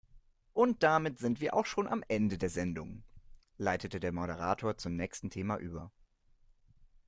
Und 0.53 0.81
damit 0.81 1.19
sind 1.19 1.41
wir 1.41 1.53
auch 1.53 1.67
schon 1.67 1.87
am 1.87 2.03
Ende 2.07 2.39
der 2.39 2.49
Sendung, 2.49 3.03
leitete 3.59 3.99
der 3.99 4.11
Moderator 4.11 4.75
zum 4.75 4.95
nächsten 4.95 5.29
Thema 5.29 5.57
über. 5.57 5.91